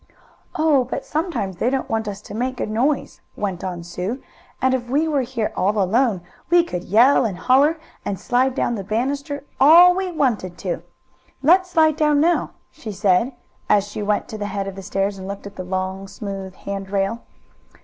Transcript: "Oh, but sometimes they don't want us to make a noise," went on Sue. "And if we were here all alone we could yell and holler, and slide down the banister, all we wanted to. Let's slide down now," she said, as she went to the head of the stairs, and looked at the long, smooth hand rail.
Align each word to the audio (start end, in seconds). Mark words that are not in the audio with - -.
"Oh, 0.55 0.85
but 0.85 1.05
sometimes 1.05 1.57
they 1.57 1.69
don't 1.69 1.87
want 1.87 2.07
us 2.07 2.21
to 2.21 2.33
make 2.33 2.59
a 2.59 2.65
noise," 2.65 3.21
went 3.35 3.63
on 3.63 3.83
Sue. 3.83 4.19
"And 4.59 4.73
if 4.73 4.89
we 4.89 5.07
were 5.07 5.21
here 5.21 5.53
all 5.55 5.79
alone 5.79 6.21
we 6.49 6.63
could 6.63 6.83
yell 6.85 7.23
and 7.23 7.37
holler, 7.37 7.77
and 8.03 8.19
slide 8.19 8.55
down 8.55 8.73
the 8.73 8.83
banister, 8.83 9.43
all 9.59 9.93
we 9.93 10.11
wanted 10.11 10.57
to. 10.57 10.81
Let's 11.43 11.69
slide 11.69 11.97
down 11.97 12.19
now," 12.19 12.53
she 12.71 12.91
said, 12.91 13.33
as 13.69 13.87
she 13.87 14.01
went 14.01 14.27
to 14.29 14.39
the 14.39 14.47
head 14.49 14.67
of 14.67 14.73
the 14.75 14.81
stairs, 14.81 15.19
and 15.19 15.27
looked 15.27 15.45
at 15.45 15.55
the 15.55 15.63
long, 15.63 16.07
smooth 16.07 16.55
hand 16.55 16.89
rail. 16.89 17.21